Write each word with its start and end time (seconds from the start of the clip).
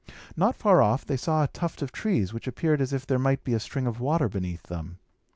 Not 0.35 0.55
far 0.55 0.81
off, 0.81 1.05
they 1.05 1.15
saw 1.15 1.43
a 1.43 1.47
tuft 1.47 1.83
of 1.83 1.91
trees, 1.91 2.33
which 2.33 2.47
appeared 2.47 2.81
as 2.81 2.91
if 2.91 3.05
there 3.05 3.19
might 3.19 3.43
be 3.43 3.53
a 3.53 3.59
spring 3.59 3.85
of 3.85 3.99
water 3.99 4.27
beneath 4.27 4.63
them. 4.63 4.97